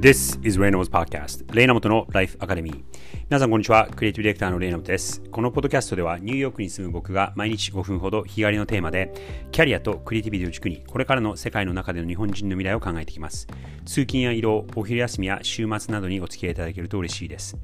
[0.00, 2.84] This is Reynolds Podcast レイナモトのライフアカデミー
[3.28, 3.86] 皆さんこんにちは。
[3.94, 5.20] クリエイティブディレクターのレイナモトです。
[5.30, 9.12] このポッドキャストではニューヨークに住む僕が毎日5分ほど日帰りのテーマで
[9.52, 13.46] キャリアとクリエイティビティを軸にこれからの世界の中での日本人の未来を考えていきます。
[13.84, 17.58] 通勤や移動お昼休みや週末などにお付き合いいただけると嬉しいです。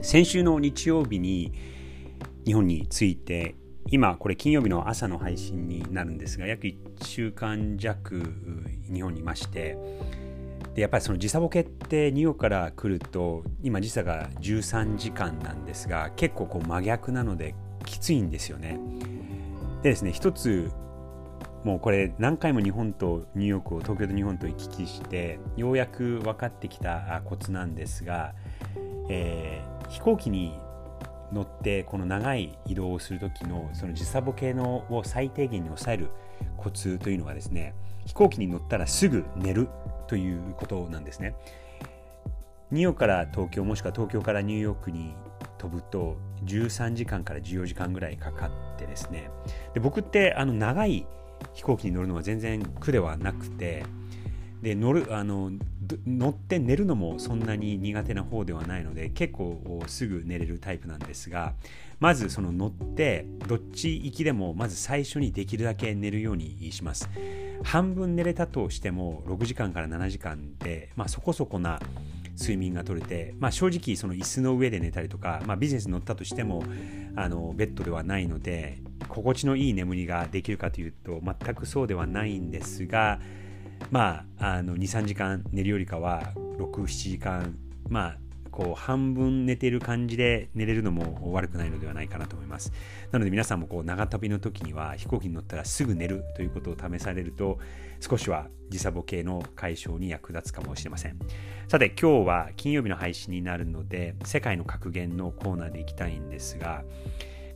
[0.00, 1.52] 先週の日曜日に
[2.46, 3.56] 日本に着いて
[3.90, 8.22] 今これ金曜日の朝の配信になるんですが約1週間弱
[8.90, 9.76] 日本にいまして
[10.74, 17.54] でやっぱりその時差ボケってニューヨークから来ると今時差が13時間なんですが結構こう真逆なので
[17.84, 18.78] きついんですよね。
[19.82, 20.70] でですね一つ
[21.64, 28.34] もうこれ何回も日本とニューヨークを東京と日本と行き来してようやく分かってきたコツなんですが、
[29.08, 30.58] えー、飛行機に
[31.32, 36.10] 乗ってこの長い移動をする時のその時差ボケのを最低限に抑える
[36.56, 37.74] コツというのはですね
[38.06, 39.68] 飛行機に乗ったらすぐ寝る
[40.08, 41.34] ということなんですね。
[42.70, 45.14] ニューヨークから東京もしくは東京からニューヨークに
[45.58, 49.30] 飛ぶと13時間から14時間ぐらいかかってですね
[49.74, 51.06] で僕ってあの長い
[51.52, 53.84] 飛行機に乗るのは全然苦ではなくて
[54.62, 55.50] で乗るあの
[56.06, 61.54] 乗って寝るのもそんなに苦手な方ではないので結構すぐ寝れるタイプなんですが
[62.00, 67.10] まずその乗ってどっち行きでもまず最初にできるだけ寝るようにします
[67.64, 71.80] 半分寝れたとしても6時間から7時間で、まあ、そこそこな
[72.38, 76.64] 睡眠が取れて、まあ、正直その椅子の上で寝たりとか、まあ、ビジネスに乗ったとしても
[77.14, 78.78] あのベッドではないので
[79.08, 83.20] 心地のいい眠りができるかというと全くそうではないんですが
[83.90, 87.56] まあ、23時間寝るよりかは67時間
[87.88, 88.18] まあ
[88.52, 92.72] こう半分寝てる感じで寝れるのも悪くないのではないかなと思います。
[93.10, 97.58] なので皆さんもこう長旅の時には飛行機に乗ったらすぐ寝るということを試されると
[97.98, 101.18] 少しは時差ボケの解消に役立つかもしれません。
[101.66, 106.84] さて今日は金曜日の配信になるので世界の格言のコーナーでいきたいんですが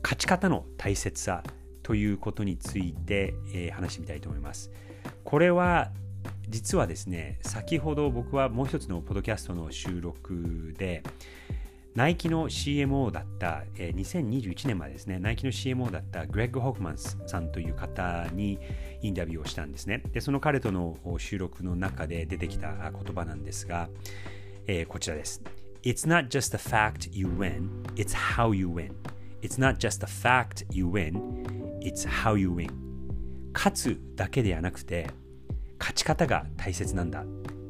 [0.03, 1.43] 勝ち方の大切さ
[1.83, 4.73] ということについて、えー、話してみたいと思います。
[5.25, 5.91] これは
[6.49, 11.03] 実はですね先ほど僕はもう一つのポッドキャストの収録で
[11.97, 18.59] ナイキの CMO だった、えー、2021年までですね、ナイキの CMO だったグレッグ・ホフマンさんという方に
[19.01, 20.03] インタビューをしたんですね。
[20.13, 23.89] で、その彼との収録の中で出てきた言葉なんですが、
[24.67, 25.43] えー、こちらです。
[25.85, 28.93] It's not just the fact you win, it's how you win.
[29.41, 32.71] It's not just the fact you win, it's how you win.
[33.55, 35.09] 勝つだけではなくて、
[35.79, 37.25] 勝ち方が大切なんだっ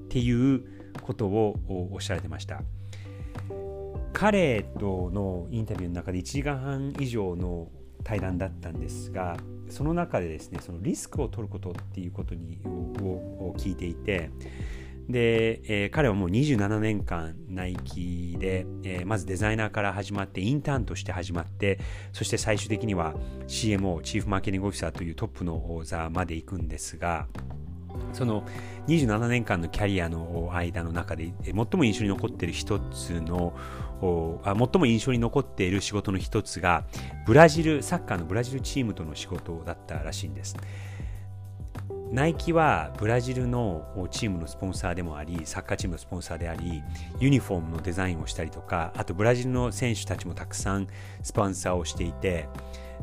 [0.08, 0.64] ていう
[1.02, 2.62] ことをおっしゃられてました。
[4.12, 7.68] 彼とのインタビューの中で1時間半以上の
[8.02, 9.36] 対談だったんですが
[9.68, 14.30] その中でですねそのリスクを取ることっていうことにを聞いていて
[15.08, 21.78] で、えー、彼はもう27年間ナイキで、えー、まずデザイナーから始まってインターンとして始まって
[22.12, 23.14] そして最終的には
[23.48, 27.26] CMO チーフマーケティングオフィサーというトップの座まで行くんですが
[28.16, 28.44] その
[28.88, 33.52] 27年間のキャリアの間の中で最も印象に残っている一つの
[34.00, 36.84] 最も印象に残っている仕事の一つが
[37.26, 40.56] ブラジルサッカーのブラジルチームとの仕事だったらしいんです。
[42.10, 46.82] ナイキはブラジルのチームのスポンサーでもありサッカーチームのスポンサーであり
[47.18, 50.86] ユニフォームのデザインをしたりとかあとブラジルの選手たちもたくさん
[51.24, 52.48] スポンサーをしていて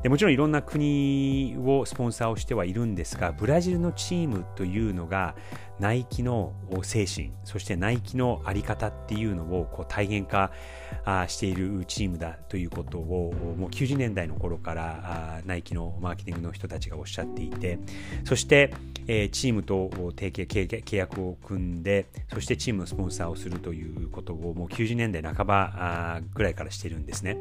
[0.02, 5.36] でもちろんいろんな国をスポンサーをしてはいるんですがブラジルのチームというのが
[5.80, 10.52] ナイキの精神そしてナイキの在り方っていうのをこう体現化
[11.28, 17.80] しているチームだということをもう90年代の頃からナイキのマーケティングの人たちがおっしゃっていて
[18.24, 18.74] そして
[19.08, 27.38] え、チームと提携契約を組んでそしてチームのスポンサーをするということをもう90年代半ばぐらいからしてるんですね。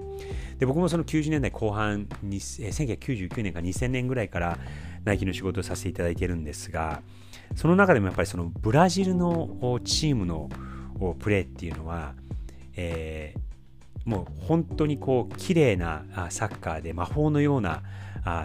[0.59, 4.59] で僕もその90年代後半に1999年か2000年ぐらいから
[5.05, 7.03] ナイキの仕事をさせていただいているんですが
[7.57, 10.49] その中でもやっぱりそのブラジルのチームの
[11.19, 12.15] プレーっていうのは、
[12.77, 17.83] えー、もう本当にこう綺麗なサッカーで魔法のような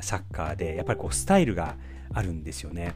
[0.01, 1.75] サッカーでやっぱりこうスタイルが
[2.13, 2.95] あるんですよね。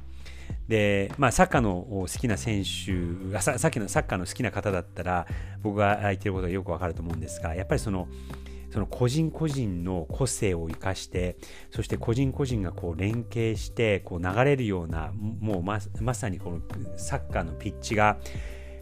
[0.68, 5.28] で、まあ、サッカーの好きな選手ささっきのサッカーの好きな方だったら
[5.62, 8.08] 僕が言ってることがよくわかると思うんですがやっぱりその
[8.72, 11.38] その個人個人の個性を生かして
[11.72, 16.62] そして個人個人がこう連携してこう流れるようなもうままさにこの
[16.98, 18.18] サッカーのピッチが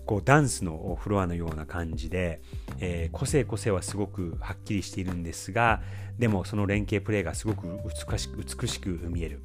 [0.05, 2.41] こうダンスのフロアのような感じで、
[2.79, 5.81] えー、個性個性はすごくはっきりしているんですが
[6.17, 7.67] でもその連携プレーがすごく
[8.09, 9.41] 美しく美しく見える。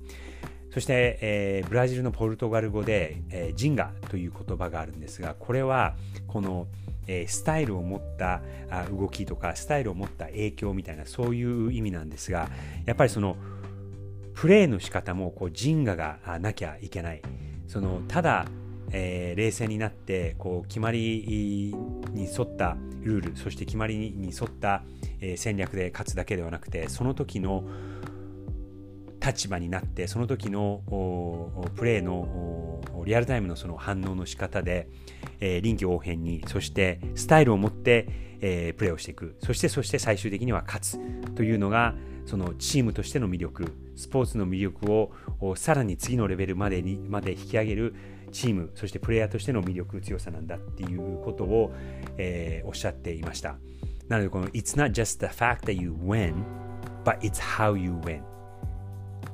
[0.74, 5.94] そして、えー、ブラジルのポルトガル語で、えー、ジンガという言葉があるんですがこれは
[6.26, 6.66] この、
[7.06, 12.48] え、スタイルを持ったあ動きとかスタイルを持った影響みたいなそういう意味なんですが
[12.86, 13.36] やっぱりその
[14.34, 17.22] プレーの仕方もこうジンガがなきゃいけない。
[17.66, 18.46] そのただ、
[18.90, 21.74] えー、冷静になってこう決まり
[22.12, 24.82] に沿ったルールそして決まりに沿った、
[25.20, 27.64] え、戦略で勝つだけではなくてその時の
[29.24, 30.82] 立場になってその時の
[31.76, 34.88] プレーのリアルタイムのその反応の仕方で、
[35.40, 38.08] えー、臨機応変にそしてスタイルを持って、
[38.40, 39.36] えー、プレーをしていく。
[39.42, 40.98] そしてそして最終的には勝つ。
[41.34, 41.94] というのが
[42.26, 43.72] そのチームとしての魅力。
[43.96, 47.94] スポーツの魅力をさらに次のレベルまでにまで引き上げる
[48.32, 51.72] チームそしてプレイヤーとしての魅力強さなんだっていうことを、
[52.18, 53.56] えー、おっしゃっていました。
[54.08, 56.34] なのでこの It's not just the fact that you win
[57.04, 58.33] but it's how you win.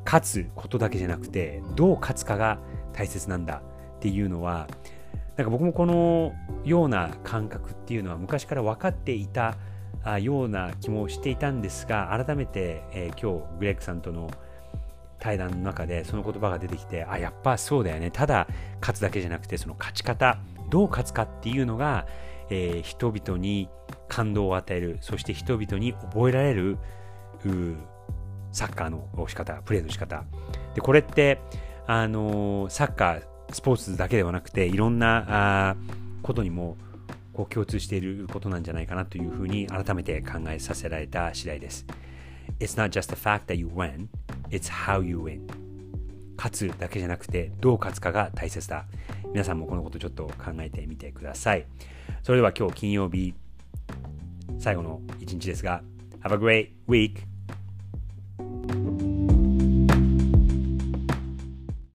[0.05, 2.59] 勝つことだけじゃなくてどう勝つかが
[2.93, 3.63] 大切なんだ
[3.97, 4.69] っていうのは
[5.37, 6.33] なんか僕もこの
[6.65, 9.57] ような感覚っていうのは昔から分かっていた
[10.21, 14.31] ような気もしていたんですが改めて、えー、今日グレッグさんとの
[15.19, 18.11] 対談の中でその言葉が出てきてあやっぱそうだよね。
[18.11, 18.49] ただ
[18.81, 20.39] 勝つだけじゃなくてその勝ち方
[20.71, 22.07] どう勝つかっていうのが、
[22.49, 23.69] えー、人々に
[24.09, 26.79] 感動を与えるそして人々に覚えられる
[28.53, 30.25] サッカーの仕方プレーの仕方
[30.75, 31.41] でこれって
[31.87, 35.77] あの、サッカースポーツだけではなくていろんなあ
[36.23, 36.77] ことにも
[37.33, 41.87] こう共通していることなんじゃないかなというふうに改めて考えさせられた次第です。
[42.61, 44.07] It's not just the fact that you win,
[44.51, 45.41] it's how you win.
[46.37, 48.87] 勝つだけじゃなくてどう勝つかが大切だ。
[49.33, 51.67] 皆さんもこのことちょっと考えてみてください。
[52.23, 53.35] それでは今日金曜日
[54.59, 55.83] 最後の一日ですが
[56.23, 57.30] Have a great week!